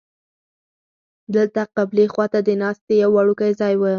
دلته 1.35 1.61
قبلې 1.75 2.05
خوا 2.13 2.25
ته 2.33 2.39
د 2.47 2.49
ناستې 2.61 2.93
یو 3.03 3.09
وړوکی 3.15 3.51
ځای 3.59 3.73
و. 3.77 3.81